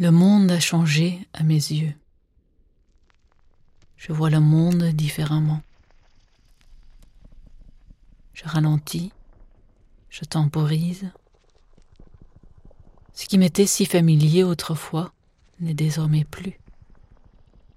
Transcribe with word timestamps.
Le 0.00 0.10
monde 0.10 0.50
a 0.50 0.58
changé 0.60 1.28
à 1.34 1.42
mes 1.42 1.52
yeux. 1.56 1.92
Je 3.98 4.14
vois 4.14 4.30
le 4.30 4.40
monde 4.40 4.82
différemment. 4.94 5.60
Je 8.32 8.44
ralentis, 8.46 9.12
je 10.08 10.24
temporise. 10.24 11.10
Ce 13.12 13.26
qui 13.26 13.36
m'était 13.36 13.66
si 13.66 13.84
familier 13.84 14.42
autrefois 14.42 15.12
n'est 15.60 15.74
désormais 15.74 16.24
plus. 16.24 16.58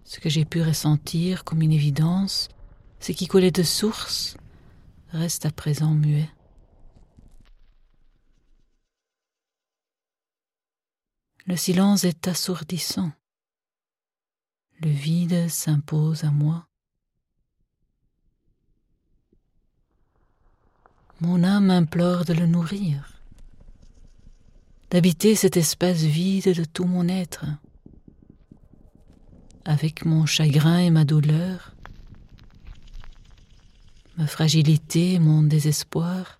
Ce 0.05 0.21
que 0.21 0.29
j'ai 0.29 0.45
pu 0.45 0.61
ressentir 0.61 1.43
comme 1.43 1.61
une 1.61 1.73
évidence, 1.73 2.47
ce 3.01 3.11
qui 3.11 3.27
coulait 3.27 3.51
de 3.51 3.63
source, 3.63 4.37
reste 5.09 5.45
à 5.45 5.51
présent 5.51 5.93
muet. 5.93 6.29
Le 11.45 11.57
silence 11.57 12.05
est 12.05 12.27
assourdissant. 12.29 13.11
Le 14.79 14.89
vide 14.89 15.49
s'impose 15.49 16.23
à 16.23 16.31
moi. 16.31 16.67
Mon 21.19 21.43
âme 21.43 21.69
implore 21.69 22.23
de 22.23 22.33
le 22.33 22.45
nourrir, 22.45 23.21
d'habiter 24.89 25.35
cet 25.35 25.57
espace 25.57 26.01
vide 26.01 26.55
de 26.55 26.63
tout 26.63 26.85
mon 26.85 27.07
être. 27.07 27.45
Avec 29.65 30.05
mon 30.05 30.25
chagrin 30.25 30.79
et 30.79 30.89
ma 30.89 31.05
douleur, 31.05 31.75
ma 34.17 34.27
fragilité 34.27 35.19
mon 35.19 35.43
désespoir, 35.43 36.39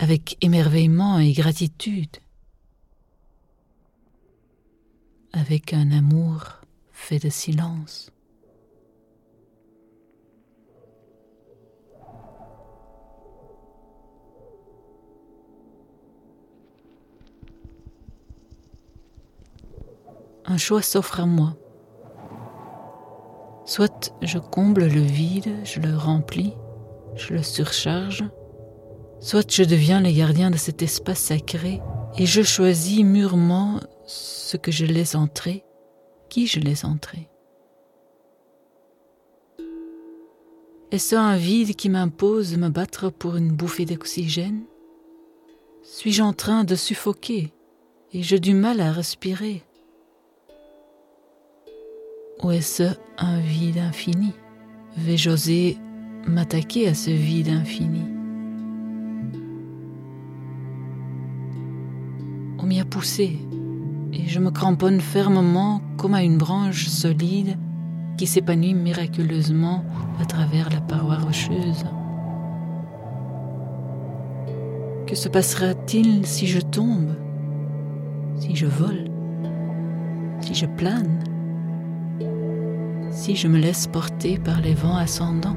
avec 0.00 0.38
émerveillement 0.40 1.18
et 1.18 1.32
gratitude, 1.32 2.16
avec 5.34 5.74
un 5.74 5.90
amour 5.90 6.62
fait 6.90 7.18
de 7.18 7.28
silence. 7.28 8.10
Un 20.46 20.56
choix 20.56 20.80
s'offre 20.80 21.20
à 21.20 21.26
moi. 21.26 21.56
Soit 23.66 24.14
je 24.22 24.38
comble 24.38 24.86
le 24.86 25.02
vide, 25.02 25.54
je 25.64 25.78
le 25.78 25.94
remplis, 25.94 26.54
je 27.16 27.34
le 27.34 27.42
surcharge, 27.42 28.24
Soit 29.20 29.52
je 29.52 29.64
deviens 29.64 30.00
le 30.00 30.10
gardien 30.10 30.50
de 30.50 30.56
cet 30.56 30.82
espace 30.82 31.20
sacré 31.20 31.82
et 32.16 32.24
je 32.24 32.42
choisis 32.42 33.04
mûrement 33.04 33.78
ce 34.06 34.56
que 34.56 34.72
je 34.72 34.86
laisse 34.86 35.14
entrer, 35.14 35.62
qui 36.30 36.46
je 36.46 36.58
laisse 36.58 36.84
entrer. 36.84 37.28
Est-ce 40.90 41.14
un 41.14 41.36
vide 41.36 41.76
qui 41.76 41.90
m'impose 41.90 42.52
de 42.52 42.56
me 42.56 42.70
battre 42.70 43.10
pour 43.10 43.36
une 43.36 43.52
bouffée 43.52 43.84
d'oxygène? 43.84 44.62
Suis-je 45.82 46.22
en 46.22 46.32
train 46.32 46.64
de 46.64 46.74
suffoquer 46.74 47.52
et 48.12 48.22
j'ai 48.22 48.40
du 48.40 48.54
mal 48.54 48.80
à 48.80 48.90
respirer? 48.90 49.62
Ou 52.42 52.52
est-ce 52.52 52.94
un 53.18 53.38
vide 53.40 53.78
infini? 53.78 54.32
Vais-je 54.96 55.30
oser 55.30 55.78
m'attaquer 56.26 56.88
à 56.88 56.94
ce 56.94 57.10
vide 57.10 57.50
infini? 57.50 58.19
M'y 62.70 62.78
a 62.78 62.84
poussé, 62.84 63.36
et 64.12 64.28
je 64.28 64.38
me 64.38 64.52
cramponne 64.52 65.00
fermement 65.00 65.82
comme 65.96 66.14
à 66.14 66.22
une 66.22 66.38
branche 66.38 66.86
solide 66.86 67.58
qui 68.16 68.28
s'épanouit 68.28 68.74
miraculeusement 68.74 69.84
à 70.20 70.24
travers 70.24 70.70
la 70.70 70.80
paroi 70.80 71.16
rocheuse. 71.16 71.84
Que 75.08 75.16
se 75.16 75.28
passera-t-il 75.28 76.24
si 76.24 76.46
je 76.46 76.60
tombe, 76.60 77.16
si 78.36 78.54
je 78.54 78.66
vole, 78.66 79.10
si 80.40 80.54
je 80.54 80.66
plane, 80.66 81.24
si 83.10 83.34
je 83.34 83.48
me 83.48 83.58
laisse 83.58 83.88
porter 83.88 84.38
par 84.38 84.60
les 84.60 84.74
vents 84.74 84.96
ascendants? 84.96 85.56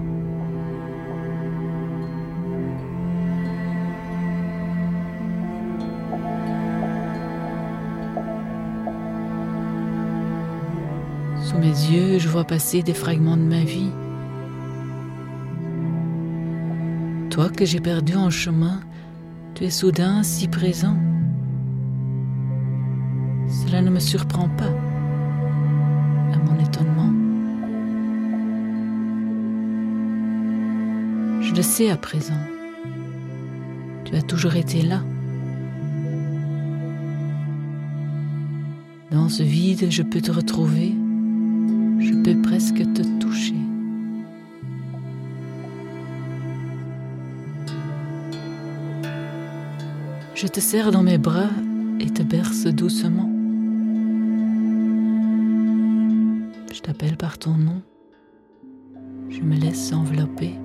Sous 11.54 11.60
mes 11.60 11.68
yeux, 11.68 12.18
je 12.18 12.28
vois 12.30 12.46
passer 12.46 12.82
des 12.82 12.96
fragments 12.96 13.38
de 13.38 13.44
ma 13.44 13.64
vie. 13.64 13.92
Toi 17.30 17.50
que 17.50 17.64
j'ai 17.64 17.80
perdu 17.80 18.16
en 18.16 18.32
chemin, 18.32 18.80
tu 19.54 19.66
es 19.66 19.70
soudain 19.70 20.24
si 20.24 20.48
présent. 20.48 20.98
Cela 23.48 23.84
ne 23.84 23.92
me 23.92 24.00
surprend 24.00 24.50
pas, 24.50 24.74
à 26.34 26.38
mon 26.38 26.60
étonnement. 26.60 27.14
Je 31.42 31.54
le 31.54 31.62
sais 31.62 31.92
à 31.92 31.98
présent. 31.98 32.42
Tu 34.06 34.16
as 34.16 34.24
toujours 34.24 34.56
été 34.56 34.82
là. 34.82 35.04
Dans 39.12 39.30
ce 39.30 39.44
vide, 39.44 39.92
je 39.92 40.02
peux 40.02 40.22
te 40.22 40.32
retrouver 40.32 40.93
je 42.26 42.32
peux 42.32 42.42
presque 42.42 42.94
te 42.94 43.02
toucher. 43.20 43.56
Je 50.36 50.48
te 50.48 50.60
serre 50.60 50.92
dans 50.92 51.04
mes 51.04 51.18
bras 51.18 51.50
et 52.00 52.10
te 52.10 52.24
berce 52.24 52.66
doucement. 52.66 53.30
Je 56.72 56.80
t'appelle 56.82 57.18
par 57.18 57.38
ton 57.38 57.56
nom. 57.56 57.82
Je 59.30 59.42
me 59.42 59.56
laisse 59.56 59.92
envelopper. 59.92 60.56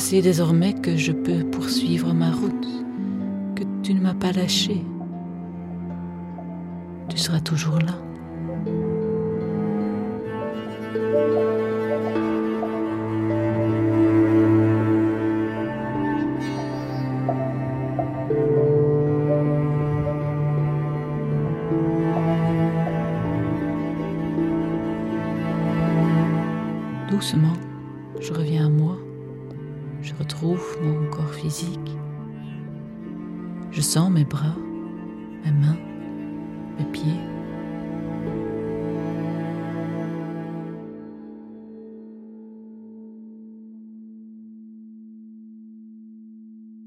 sais 0.00 0.22
désormais 0.22 0.72
que 0.72 0.96
je 0.96 1.12
peux 1.12 1.44
poursuivre 1.70 2.12
ma 2.12 2.32
route, 2.32 2.66
que 3.54 3.62
tu 3.84 3.94
ne 3.94 4.00
m'as 4.00 4.14
pas 4.14 4.32
lâché. 4.32 4.84
Tu 7.08 7.16
seras 7.16 7.38
toujours 7.38 7.78
là. 7.78 7.94
Doucement, 27.08 27.52
je 28.18 28.32
reviens 28.32 28.66
à 28.66 28.68
moi. 28.68 28.96
Je 30.02 30.14
retrouve 30.18 30.76
mon 30.82 30.99
physique. 31.28 31.96
Je 33.70 33.80
sens 33.80 34.10
mes 34.10 34.24
bras, 34.24 34.56
mes 35.44 35.52
mains, 35.52 35.78
mes 36.78 36.84
pieds. 36.92 37.20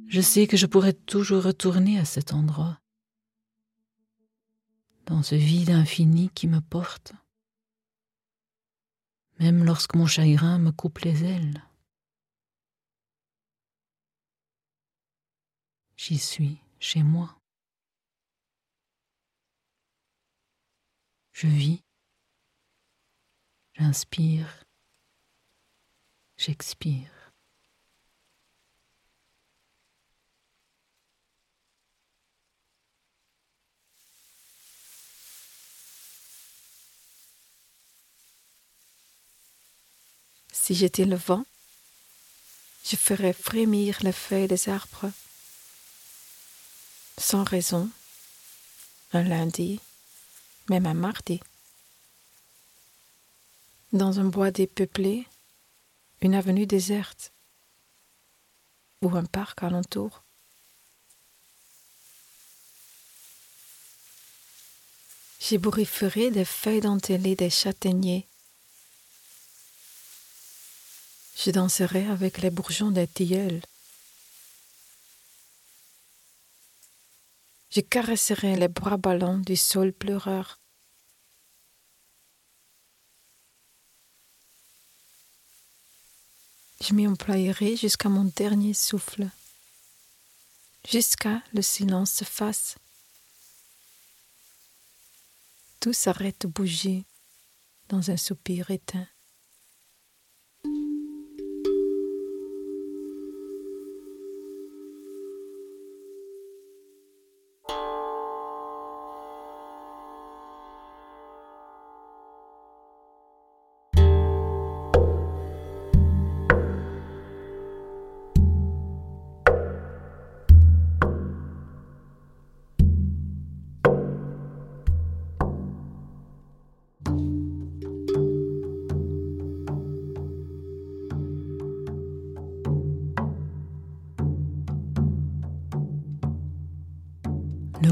Je 0.08 0.22
sais 0.22 0.46
que 0.46 0.58
je 0.58 0.68
pourrais 0.68 0.94
toujours 0.94 1.42
retourner 1.42 1.98
à 1.98 2.06
cet 2.06 2.34
endroit, 2.34 2.80
dans 5.08 5.24
ce 5.24 5.34
vide 5.34 5.72
infini 5.72 6.30
qui 6.36 6.48
me 6.48 6.60
porte, 6.60 7.14
même 9.40 9.64
lorsque 9.64 9.96
mon 9.96 10.06
chagrin 10.06 10.60
me 10.60 10.72
coupe 10.72 11.00
les 11.00 11.24
ailes. 11.24 11.64
J'y 16.06 16.20
suis 16.20 16.58
chez 16.82 17.02
moi. 17.02 17.34
Je 21.32 21.48
vis, 21.48 21.82
j'inspire, 23.76 24.66
j'expire. 26.36 27.32
Si 40.52 40.76
j'étais 40.76 41.06
le 41.06 41.16
vent, 41.16 41.46
je 42.84 42.98
ferais 42.98 43.32
frémir 43.32 44.00
les 44.02 44.12
feuilles 44.12 44.50
des 44.50 44.68
arbres. 44.68 45.10
Sans 47.18 47.44
raison, 47.44 47.90
un 49.14 49.24
lundi, 49.24 49.80
même 50.70 50.86
un 50.86 50.94
mardi. 50.94 51.40
Dans 53.92 54.20
un 54.20 54.26
bois 54.26 54.52
dépeuplé, 54.52 55.28
une 56.22 56.34
avenue 56.34 56.66
déserte 56.66 57.32
ou 59.02 59.16
un 59.16 59.26
parc 59.26 59.62
alentour. 59.62 60.24
J'ébourifferai 65.40 66.32
des 66.32 66.46
feuilles 66.46 66.82
dentelées 66.82 67.36
des 67.36 67.50
châtaigniers. 67.50 68.26
Je 71.36 71.52
danserai 71.52 72.08
avec 72.08 72.38
les 72.38 72.50
bourgeons 72.50 72.92
des 72.92 73.08
tilleuls. 73.08 73.62
Je 77.76 77.82
caresserai 77.82 78.56
les 78.56 78.68
bras 78.68 78.98
ballants 78.98 79.40
du 79.40 79.56
sol 79.56 79.94
pleureur. 79.94 80.60
Je 86.82 86.94
m'y 86.94 87.08
employerai 87.08 87.76
jusqu'à 87.76 88.10
mon 88.10 88.26
dernier 88.26 88.76
souffle, 88.76 89.28
jusqu'à 90.88 91.42
le 91.52 91.64
silence 91.64 92.12
se 92.12 92.26
fasse. 92.26 92.76
Tout 95.80 95.94
s'arrête 95.94 96.42
de 96.42 96.48
bouger 96.48 97.06
dans 97.90 98.12
un 98.12 98.18
soupir 98.18 98.70
éteint. 98.70 99.08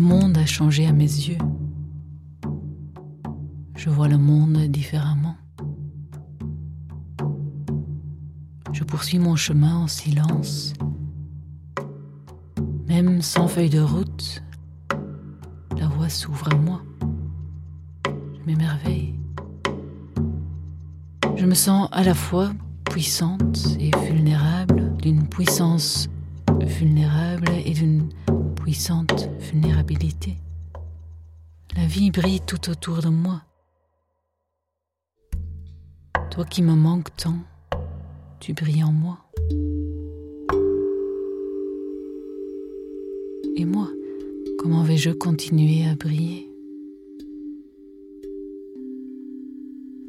Monde 0.01 0.37
a 0.37 0.45
changé 0.45 0.85
à 0.87 0.91
mes 0.91 1.03
yeux. 1.03 1.37
Je 3.75 3.89
vois 3.89 4.07
le 4.07 4.17
monde 4.17 4.57
différemment. 4.67 5.35
Je 8.73 8.83
poursuis 8.83 9.19
mon 9.19 9.35
chemin 9.35 9.75
en 9.75 9.87
silence. 9.87 10.73
Même 12.87 13.21
sans 13.21 13.47
feuille 13.47 13.69
de 13.69 13.79
route, 13.79 14.43
la 15.77 15.87
voie 15.87 16.09
s'ouvre 16.09 16.51
à 16.51 16.55
moi. 16.55 16.81
Je 18.05 18.45
m'émerveille. 18.45 19.15
Je 21.35 21.45
me 21.45 21.55
sens 21.55 21.87
à 21.91 22.03
la 22.03 22.13
fois 22.13 22.51
puissante 22.85 23.77
et 23.79 23.91
vulnérable, 24.05 24.95
d'une 24.97 25.27
puissance 25.27 26.09
vulnérable 26.59 27.49
et 27.65 27.73
d'une 27.73 28.09
puissante 28.61 29.27
vulnérabilité. 29.39 30.37
La 31.75 31.87
vie 31.87 32.11
brille 32.11 32.41
tout 32.45 32.69
autour 32.69 32.99
de 32.99 33.09
moi. 33.09 33.41
Toi 36.29 36.45
qui 36.45 36.61
me 36.61 36.75
manques 36.75 37.15
tant, 37.17 37.39
tu 38.39 38.53
brilles 38.53 38.83
en 38.83 38.91
moi. 38.91 39.17
Et 43.55 43.65
moi, 43.65 43.89
comment 44.59 44.83
vais-je 44.83 45.09
continuer 45.09 45.87
à 45.87 45.95
briller? 45.95 46.47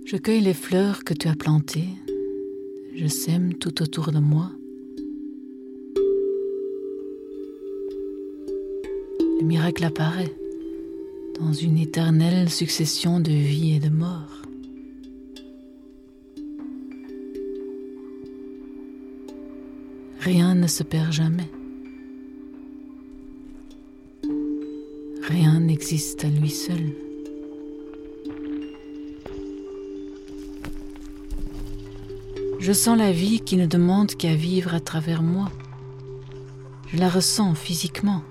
Je 0.05 0.19
cueille 0.19 0.43
les 0.43 0.53
fleurs 0.53 1.05
que 1.05 1.15
tu 1.15 1.27
as 1.29 1.37
plantées, 1.37 1.89
je 2.95 3.07
sème 3.07 3.55
tout 3.55 3.81
autour 3.81 4.13
de 4.13 4.19
moi 4.19 4.53
le 9.43 9.49
miracle 9.49 9.85
apparaît 9.85 10.33
dans 11.41 11.53
une 11.53 11.77
éternelle 11.77 12.49
succession 12.49 13.19
de 13.19 13.33
vie 13.33 13.75
et 13.75 13.81
de 13.81 13.89
mort. 13.89 14.43
Rien 20.21 20.55
ne 20.55 20.69
se 20.69 20.85
perd 20.85 21.11
jamais. 21.11 21.51
Rien 25.23 25.59
n'existe 25.59 26.25
à 26.25 26.29
lui 26.29 26.51
seul. 26.51 26.93
Je 32.61 32.73
sens 32.73 32.97
la 32.97 33.11
vie 33.11 33.41
qui 33.41 33.57
ne 33.57 33.67
demande 33.67 34.15
qu'à 34.15 34.37
vivre 34.37 34.73
à 34.73 34.79
travers 34.79 35.25
moi. 35.25 35.51
Je 36.87 36.99
la 36.99 37.09
ressens 37.09 37.57
physiquement. 37.57 38.23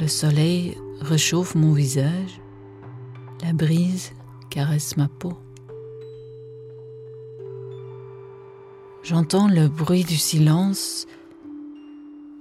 Le 0.00 0.08
soleil 0.08 0.78
réchauffe 1.02 1.54
mon 1.54 1.74
visage, 1.74 2.40
la 3.44 3.52
brise 3.52 4.12
caresse 4.48 4.96
ma 4.96 5.08
peau. 5.08 5.34
J'entends 9.02 9.46
le 9.46 9.68
bruit 9.68 10.04
du 10.04 10.16
silence, 10.16 11.06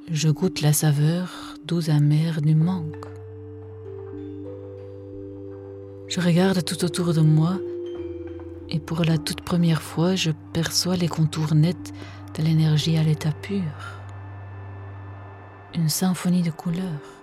je 0.09 0.29
goûte 0.29 0.61
la 0.61 0.71
saveur 0.71 1.55
douce 1.65 1.89
amère 1.89 2.41
du 2.41 2.55
manque. 2.55 3.05
Je 6.07 6.21
regarde 6.21 6.63
tout 6.63 6.85
autour 6.85 7.13
de 7.13 7.21
moi 7.21 7.59
et 8.69 8.79
pour 8.79 9.03
la 9.03 9.17
toute 9.17 9.41
première 9.41 9.81
fois, 9.81 10.15
je 10.15 10.31
perçois 10.53 10.95
les 10.95 11.09
contours 11.09 11.55
nets 11.55 11.91
de 12.37 12.41
l'énergie 12.41 12.95
à 12.95 13.03
l'état 13.03 13.33
pur. 13.33 13.99
Une 15.75 15.89
symphonie 15.89 16.41
de 16.41 16.51
couleurs. 16.51 17.18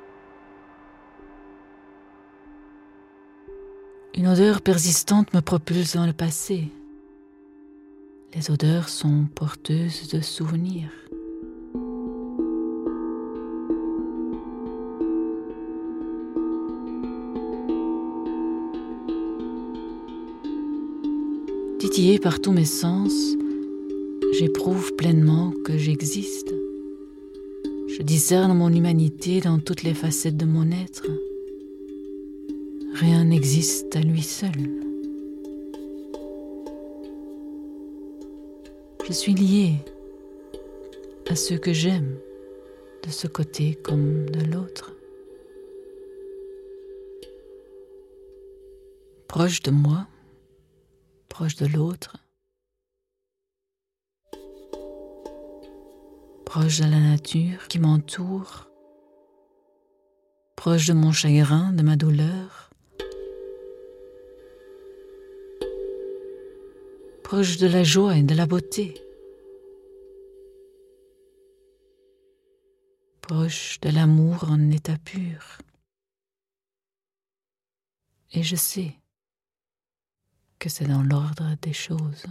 Une 4.16 4.28
odeur 4.28 4.62
persistante 4.62 5.34
me 5.34 5.42
propulse 5.42 5.94
dans 5.94 6.06
le 6.06 6.14
passé. 6.14 6.68
Les 8.34 8.50
odeurs 8.50 8.88
sont 8.88 9.26
porteuses 9.34 10.08
de 10.08 10.22
souvenirs. 10.22 10.88
Titillé 21.78 22.18
par 22.18 22.40
tous 22.40 22.52
mes 22.52 22.64
sens, 22.64 23.12
j'éprouve 24.38 24.94
pleinement 24.96 25.52
que 25.62 25.76
j'existe. 25.76 26.54
Je 27.88 28.02
discerne 28.02 28.56
mon 28.56 28.72
humanité 28.72 29.42
dans 29.42 29.58
toutes 29.58 29.82
les 29.82 29.94
facettes 29.94 30.38
de 30.38 30.46
mon 30.46 30.70
être. 30.70 31.04
Rien 32.98 33.24
n'existe 33.24 33.94
à 33.94 34.00
lui 34.00 34.22
seul. 34.22 34.52
Je 39.06 39.12
suis 39.12 39.34
lié 39.34 39.74
à 41.28 41.36
ceux 41.36 41.58
que 41.58 41.74
j'aime, 41.74 42.16
de 43.02 43.10
ce 43.10 43.26
côté 43.26 43.74
comme 43.74 44.24
de 44.30 44.40
l'autre. 44.46 44.94
Proche 49.28 49.60
de 49.62 49.70
moi, 49.70 50.06
proche 51.28 51.56
de 51.56 51.66
l'autre, 51.66 52.16
proche 56.46 56.78
de 56.78 56.84
la 56.84 57.00
nature 57.00 57.68
qui 57.68 57.78
m'entoure, 57.78 58.70
proche 60.56 60.86
de 60.86 60.94
mon 60.94 61.12
chagrin, 61.12 61.74
de 61.74 61.82
ma 61.82 61.96
douleur, 61.96 62.65
proche 67.26 67.56
de 67.56 67.66
la 67.66 67.82
joie 67.82 68.16
et 68.16 68.22
de 68.22 68.36
la 68.36 68.46
beauté, 68.46 68.94
proche 73.20 73.80
de 73.80 73.90
l'amour 73.90 74.44
en 74.48 74.70
état 74.70 74.96
pur. 74.98 75.58
Et 78.30 78.44
je 78.44 78.54
sais 78.54 78.94
que 80.60 80.68
c'est 80.68 80.86
dans 80.86 81.02
l'ordre 81.02 81.56
des 81.62 81.72
choses. 81.72 82.26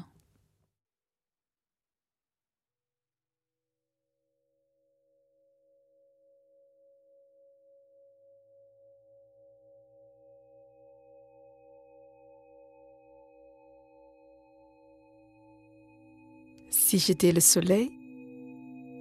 Si 16.88 17.00
j'étais 17.00 17.32
le 17.32 17.40
soleil, 17.40 17.90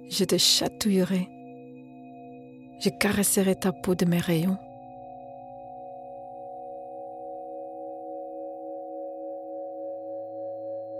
je 0.09 0.23
te 0.23 0.39
chatouillerais. 0.39 1.27
Je 2.79 2.89
caresserais 2.89 3.53
ta 3.53 3.71
peau 3.71 3.93
de 3.93 4.05
mes 4.05 4.17
rayons. 4.17 4.57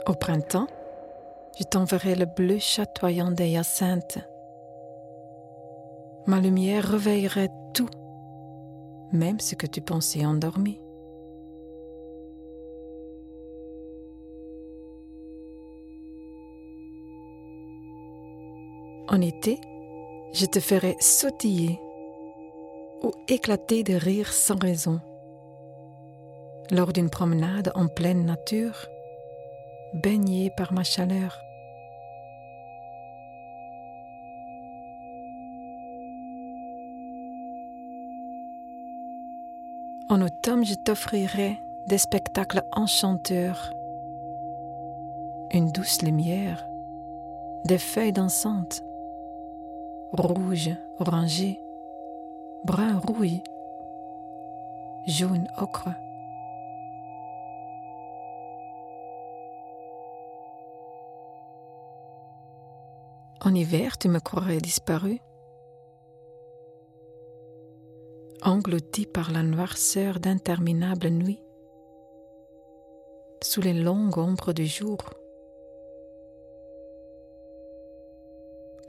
Au 0.05 0.13
printemps, 0.13 0.67
je 1.57 1.63
t'enverrai 1.63 2.13
le 2.13 2.27
bleu 2.27 2.59
chatoyant 2.59 3.31
des 3.31 3.47
hyacinthes. 3.47 4.19
Ma 6.27 6.39
lumière 6.39 6.87
réveillerait 6.87 7.49
tout, 7.73 7.89
même 9.11 9.39
ce 9.39 9.55
que 9.55 9.65
tu 9.65 9.81
pensais 9.81 10.23
endormi. 10.23 10.84
En 19.15 19.21
été, 19.21 19.61
je 20.33 20.45
te 20.45 20.59
ferai 20.59 20.97
sautiller 20.99 21.79
ou 23.01 23.11
éclater 23.29 23.81
de 23.81 23.93
rire 23.93 24.33
sans 24.33 24.61
raison. 24.61 24.99
Lors 26.69 26.91
d'une 26.91 27.09
promenade 27.09 27.71
en 27.75 27.87
pleine 27.87 28.25
nature, 28.25 28.89
baignée 29.93 30.51
par 30.57 30.73
ma 30.73 30.83
chaleur. 30.83 31.39
En 40.09 40.21
automne, 40.21 40.65
je 40.65 40.73
t'offrirai 40.73 41.55
des 41.87 41.99
spectacles 41.99 42.63
enchanteurs, 42.73 43.71
une 45.53 45.71
douce 45.71 46.01
lumière, 46.01 46.67
des 47.63 47.77
feuilles 47.77 48.11
dansantes, 48.11 48.83
rouge, 50.11 50.71
orangé, 50.99 51.59
brun 52.63 52.99
rouille, 52.99 53.41
jaune 55.07 55.47
ocre. 55.57 55.89
En 63.41 63.53
hiver, 63.53 63.97
tu 63.99 64.09
me 64.09 64.19
croirais 64.19 64.57
disparu, 64.57 65.19
englouti 68.41 69.05
par 69.05 69.31
la 69.31 69.43
noirceur 69.43 70.19
d'interminables 70.19 71.09
nuits, 71.09 71.43
sous 73.43 73.61
les 73.61 73.73
longues 73.73 74.17
ombres 74.17 74.53
du 74.53 74.65
jour. 74.65 74.97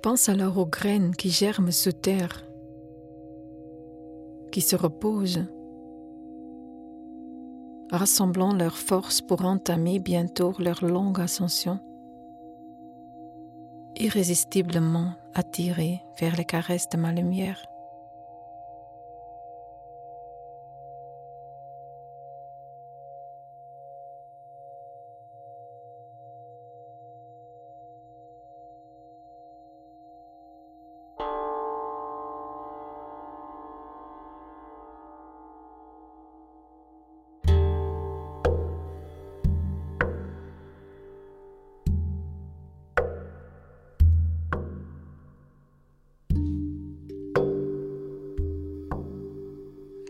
Pense 0.02 0.28
alors 0.28 0.58
aux 0.58 0.66
graines 0.66 1.14
qui 1.14 1.30
germent 1.30 1.72
sous 1.72 1.92
terre, 1.92 2.44
qui 4.52 4.60
se 4.60 4.76
reposent, 4.76 5.44
rassemblant 7.90 8.52
leurs 8.52 8.78
forces 8.78 9.20
pour 9.20 9.44
entamer 9.44 9.98
bientôt 9.98 10.52
leur 10.58 10.84
longue 10.84 11.20
ascension, 11.20 11.80
irrésistiblement 13.96 15.14
attirés 15.34 16.02
vers 16.20 16.36
les 16.36 16.44
caresses 16.44 16.88
de 16.88 16.96
ma 16.96 17.12
lumière. 17.12 17.64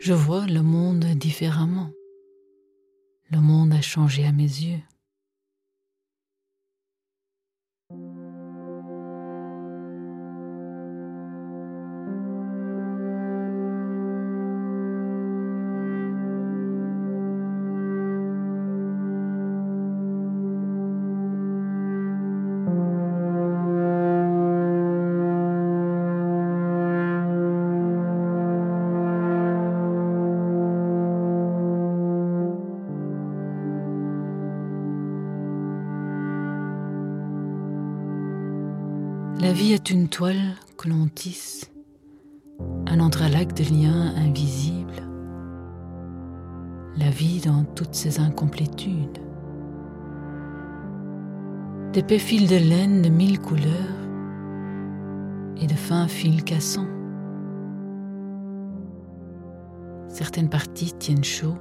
Je 0.06 0.12
vois 0.12 0.46
le 0.46 0.62
monde 0.62 1.04
différemment. 1.16 1.90
Le 3.28 3.40
monde 3.40 3.72
a 3.72 3.80
changé 3.80 4.25
à 4.25 4.30
mes 4.30 4.44
yeux. 4.44 4.80
Est 39.76 39.90
une 39.90 40.09
toile 40.09 40.54
que 40.78 40.88
l'on 40.88 41.06
tisse, 41.06 41.71
un 42.87 42.99
entrelac 42.99 43.52
de 43.52 43.62
liens 43.64 44.14
invisibles. 44.16 45.02
La 46.97 47.11
vie 47.11 47.42
dans 47.42 47.62
toutes 47.75 47.95
ses 47.95 48.18
incomplétudes. 48.18 49.18
D'épais 51.92 52.18
fils 52.18 52.49
de 52.49 52.56
laine 52.56 53.02
de 53.02 53.11
mille 53.11 53.38
couleurs 53.38 54.00
et 55.61 55.66
de 55.66 55.75
fins 55.75 56.09
fils 56.09 56.42
cassants. 56.42 56.88
Certaines 60.09 60.49
parties 60.49 60.95
tiennent 60.95 61.23
chaud, 61.23 61.59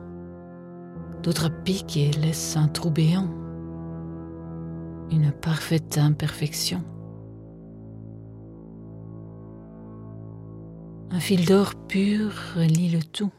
d'autres 1.22 1.52
piquent 1.66 1.98
et 1.98 2.12
laissent 2.12 2.56
un 2.56 2.70
trou 2.70 2.92
béant, 2.92 3.28
une 5.12 5.34
parfaite 5.34 5.98
imperfection. 5.98 6.82
Un 11.12 11.20
fil 11.20 11.46
d'or 11.46 11.76
pur 11.88 12.32
relie 12.56 12.90
le 12.90 13.02
tout. 13.02 13.32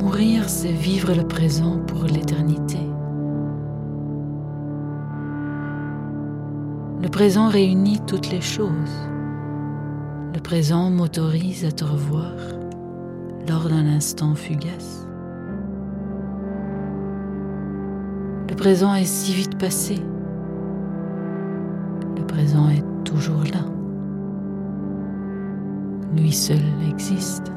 Mourir, 0.00 0.48
c'est 0.48 0.72
vivre 0.72 1.14
le 1.14 1.26
présent 1.26 1.78
pour 1.86 2.04
l'éternité. 2.04 2.78
Le 7.00 7.08
présent 7.08 7.48
réunit 7.48 8.00
toutes 8.06 8.30
les 8.30 8.40
choses. 8.40 8.72
Le 10.34 10.40
présent 10.40 10.90
m'autorise 10.90 11.64
à 11.64 11.72
te 11.72 11.84
revoir 11.84 12.32
lors 13.48 13.68
d'un 13.68 13.86
instant 13.86 14.34
fugace. 14.34 15.06
Le 18.48 18.54
présent 18.56 18.94
est 18.94 19.04
si 19.04 19.32
vite 19.32 19.56
passé. 19.56 19.96
Le 22.18 22.26
présent 22.26 22.68
est 22.68 22.84
toujours 23.04 23.44
là. 23.44 23.64
Lui 26.16 26.32
seul 26.32 26.58
existe. 26.90 27.52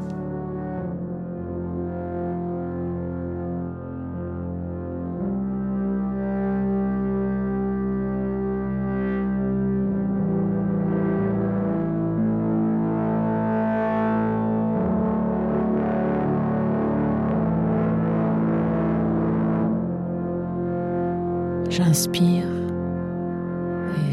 J'inspire 21.70 22.31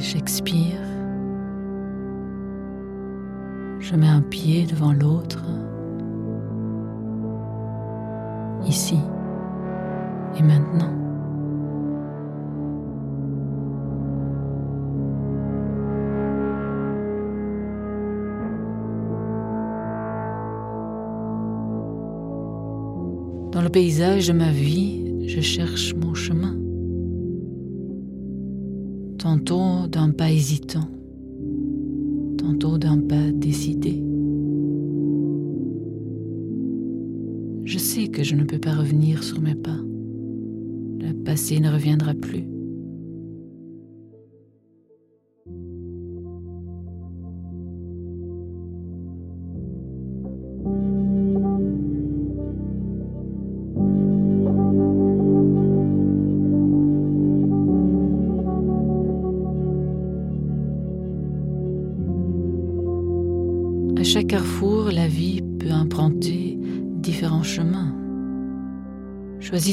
j'expire. 0.01 0.81
Je 3.81 3.97
mets 3.97 4.09
un 4.09 4.21
pied 4.21 4.67
devant 4.67 4.93
l'autre, 4.93 5.45
ici 8.67 8.99
et 10.37 10.43
maintenant. 10.43 10.93
Dans 23.53 23.63
le 23.63 23.71
paysage 23.71 24.29
de 24.29 24.33
ma 24.33 24.51
vie, 24.51 25.27
je 25.27 25.41
cherche 25.41 25.95
mon 25.95 26.15
chemin. 26.15 26.68
Tantôt 29.19 29.89
d'un 29.89 30.11
pas 30.11 30.31
hésitant, 30.31 30.89
tantôt 32.39 32.79
d'un 32.79 32.99
pas 32.99 33.33
décidé. 33.33 34.01
Je 37.65 37.79
sais 37.79 38.09
que 38.09 38.23
je 38.23 38.37
ne 38.37 38.45
peux 38.45 38.59
pas 38.61 38.75
revenir 38.75 39.25
sur 39.25 39.41
mes 39.41 39.57
pas. 39.57 39.77
Le 41.01 41.13
passé 41.25 41.59
ne 41.59 41.69
reviendra 41.69 42.15
plus. 42.15 42.45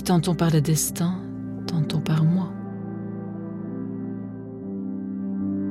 Tantôt 0.06 0.36
par 0.36 0.52
le 0.52 0.62
destin, 0.62 1.16
tantôt 1.66 2.00
par 2.00 2.24
moi. 2.24 2.52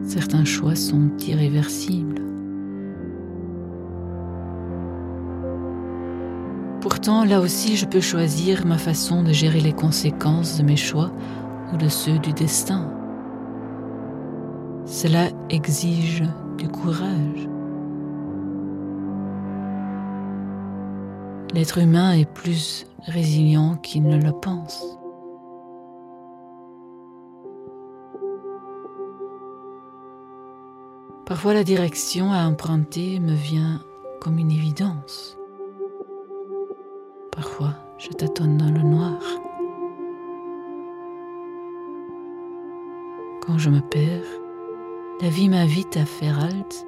Certains 0.03 0.45
choix 0.45 0.75
sont 0.75 1.09
irréversibles. 1.26 2.21
Pourtant, 6.81 7.25
là 7.25 7.41
aussi, 7.41 7.76
je 7.76 7.87
peux 7.87 8.00
choisir 8.00 8.67
ma 8.67 8.76
façon 8.76 9.23
de 9.23 9.33
gérer 9.33 9.61
les 9.61 9.73
conséquences 9.73 10.59
de 10.59 10.64
mes 10.64 10.76
choix 10.76 11.12
ou 11.73 11.76
de 11.76 11.88
ceux 11.88 12.19
du 12.19 12.33
destin. 12.33 12.91
Cela 14.85 15.29
exige 15.49 16.25
du 16.59 16.69
courage. 16.69 17.49
L'être 21.55 21.79
humain 21.79 22.14
est 22.14 22.31
plus 22.31 22.85
résilient 23.07 23.77
qu'il 23.77 24.05
ne 24.05 24.21
le 24.21 24.33
pense. 24.33 24.99
Parfois 31.27 31.55
la 31.55 31.65
direction 31.65 32.33
à 32.33 32.47
emprunter 32.47 33.19
me 33.19 33.33
vient 33.33 33.81
comme 34.21 34.39
une 34.39 34.51
évidence. 34.51 35.38
Parfois 37.33 37.75
je 37.99 38.09
tâtonne 38.11 38.59
dans 38.59 38.71
le 38.71 38.83
noir. 38.83 39.19
Quand 43.47 43.59
je 43.59 43.71
me 43.71 43.81
perds, 43.81 44.40
la 45.21 45.29
vie 45.29 45.49
m'invite 45.49 45.97
à 45.97 46.05
faire 46.05 46.43
halte, 46.43 46.87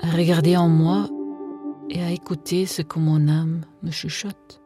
à 0.00 0.10
regarder 0.10 0.56
en 0.56 0.68
moi 0.68 1.08
et 1.88 2.02
à 2.02 2.10
écouter 2.10 2.66
ce 2.66 2.82
que 2.82 2.98
mon 2.98 3.28
âme 3.28 3.62
me 3.82 3.90
chuchote. 3.90 4.59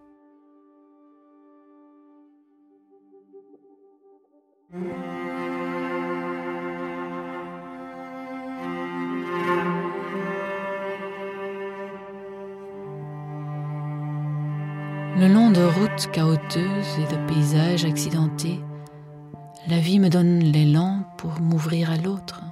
Routes 15.97 16.57
et 16.57 17.15
de 17.15 17.27
paysages 17.29 17.85
accidentés, 17.85 18.61
la 19.69 19.79
vie 19.79 20.01
me 20.01 20.09
donne 20.09 20.41
l'élan 20.41 21.05
pour 21.19 21.41
m'ouvrir 21.41 21.91
à 21.91 21.97
l'autre, 21.97 22.43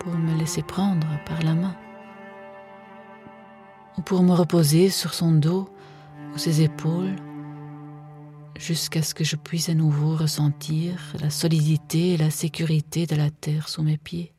pour 0.00 0.14
me 0.14 0.38
laisser 0.38 0.62
prendre 0.62 1.06
par 1.26 1.42
la 1.42 1.54
main 1.54 1.76
ou 3.98 4.02
pour 4.02 4.22
me 4.22 4.32
reposer 4.32 4.88
sur 4.88 5.12
son 5.12 5.32
dos 5.32 5.68
ou 6.34 6.38
ses 6.38 6.62
épaules 6.62 7.16
jusqu'à 8.58 9.02
ce 9.02 9.14
que 9.14 9.24
je 9.24 9.36
puisse 9.36 9.68
à 9.68 9.74
nouveau 9.74 10.16
ressentir 10.16 11.12
la 11.20 11.28
solidité 11.28 12.14
et 12.14 12.16
la 12.16 12.30
sécurité 12.30 13.06
de 13.06 13.16
la 13.16 13.30
terre 13.30 13.68
sous 13.68 13.82
mes 13.82 13.98
pieds. 13.98 14.35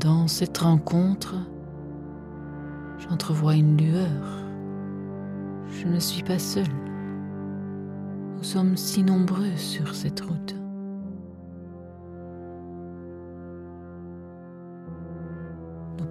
Dans 0.00 0.26
cette 0.26 0.58
rencontre, 0.58 1.34
j'entrevois 2.98 3.54
une 3.54 3.76
lueur. 3.76 4.44
Je 5.68 5.86
ne 5.86 5.98
suis 5.98 6.22
pas 6.22 6.38
seul. 6.38 6.66
Nous 8.36 8.42
sommes 8.42 8.76
si 8.76 9.02
nombreux 9.02 9.56
sur 9.56 9.94
cette 9.94 10.20
route. 10.20 10.60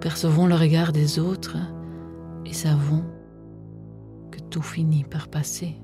percevons 0.00 0.46
le 0.46 0.54
regard 0.54 0.92
des 0.92 1.18
autres 1.18 1.58
et 2.46 2.52
savons 2.52 3.04
que 4.30 4.40
tout 4.40 4.62
finit 4.62 5.04
par 5.04 5.28
passer. 5.28 5.76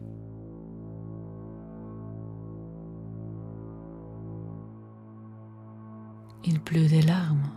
Il 6.44 6.60
pleut 6.60 6.86
des 6.86 7.02
larmes. 7.02 7.50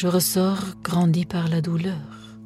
Je 0.00 0.06
ressors 0.06 0.80
grandi 0.82 1.26
par 1.26 1.48
la 1.48 1.60
douleur, 1.60 2.38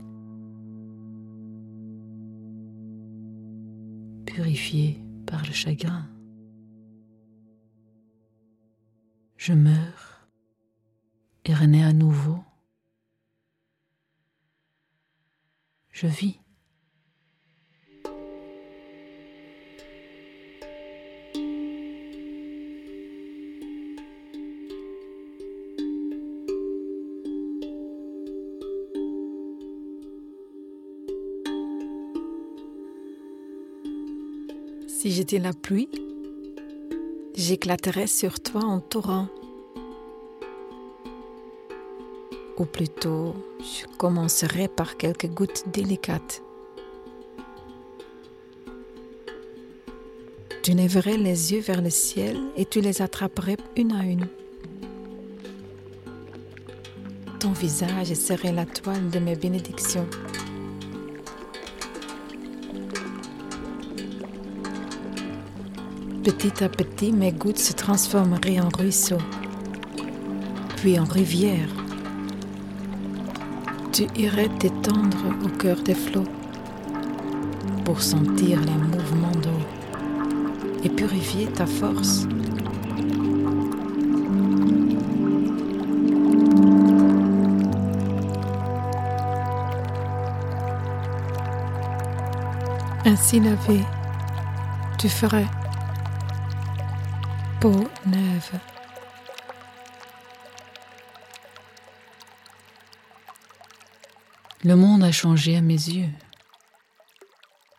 purifié 4.26 5.00
par 5.24 5.40
le 5.46 5.52
chagrin. 5.52 6.04
Je 9.36 9.52
meurs 9.52 10.26
et 11.44 11.54
renaît 11.54 11.84
à 11.84 11.92
nouveau. 11.92 12.42
Je 15.92 16.08
vis. 16.08 16.40
Si 35.04 35.12
j'étais 35.12 35.38
la 35.38 35.52
pluie, 35.52 35.90
j'éclaterais 37.34 38.06
sur 38.06 38.40
toi 38.40 38.64
en 38.64 38.80
torrent. 38.80 39.28
ou 42.56 42.64
plutôt 42.64 43.34
je 43.60 43.84
commencerai 43.98 44.66
par 44.66 44.96
quelques 44.96 45.26
gouttes 45.26 45.64
délicates. 45.70 46.42
Tu 50.62 50.72
lèverais 50.72 51.18
les 51.18 51.52
yeux 51.52 51.60
vers 51.60 51.82
le 51.82 51.90
ciel 51.90 52.38
et 52.56 52.64
tu 52.64 52.80
les 52.80 53.02
attraperais 53.02 53.58
une 53.76 53.92
à 53.92 54.06
une. 54.06 54.26
Ton 57.40 57.52
visage 57.52 58.14
serait 58.14 58.52
la 58.52 58.64
toile 58.64 59.10
de 59.10 59.18
mes 59.18 59.36
bénédictions. 59.36 60.08
Petit 66.24 66.64
à 66.64 66.68
petit, 66.68 67.12
mes 67.12 67.32
gouttes 67.32 67.58
se 67.58 67.72
transformeraient 67.74 68.58
en 68.58 68.68
ruisseaux, 68.68 69.18
puis 70.76 70.98
en 70.98 71.04
rivières 71.04 71.68
tu 73.94 74.08
irais 74.16 74.48
t'étendre 74.58 75.24
au 75.44 75.48
cœur 75.48 75.80
des 75.84 75.94
flots 75.94 76.24
pour 77.84 78.02
sentir 78.02 78.58
les 78.60 78.72
mouvements 78.72 79.30
d'eau 79.40 80.80
et 80.82 80.88
purifier 80.88 81.46
ta 81.46 81.64
force. 81.64 82.26
Ainsi 93.04 93.38
lavé, 93.38 93.78
tu 94.98 95.08
ferais 95.08 95.46
Le 104.64 104.76
monde 104.76 105.02
a 105.02 105.10
changé 105.10 105.56
à 105.56 105.62
mes 105.62 105.72
yeux. 105.72 106.10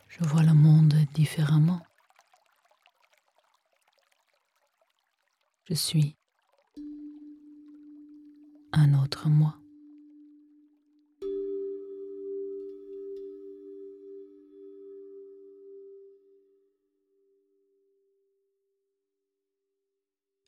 Je 0.08 0.24
vois 0.24 0.42
le 0.42 0.56
monde 0.56 0.96
différemment. 1.14 1.82
Je 5.70 5.76
suis 5.76 6.16
un 8.72 8.96
autre 8.96 9.30
moi. 9.30 9.56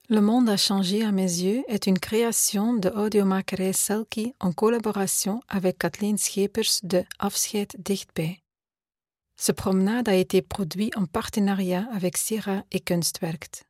Le 0.10 0.22
monde 0.22 0.48
a 0.48 0.56
changé 0.56 1.04
à 1.04 1.12
mes 1.12 1.24
yeux 1.42 1.66
est 1.68 1.86
une 1.86 2.00
création 2.00 2.74
de 2.74 2.88
audiomakerij 2.90 3.76
Selkie 3.76 4.34
en 4.40 4.54
collaboration 4.54 5.42
avec 5.50 5.80
Kathleen 5.80 6.18
Schepers 6.18 6.80
de 6.84 7.04
Afscheid 7.20 7.76
dichtbij. 7.78 8.40
Ce 9.36 9.52
promenade 9.52 10.08
a 10.08 10.16
été 10.16 10.42
produit 10.42 10.92
en 10.96 11.08
partenariat 11.08 11.90
avec 11.92 12.16
Sierra 12.16 12.64
et 12.72 12.80
Kunstwerkt. 12.80 13.67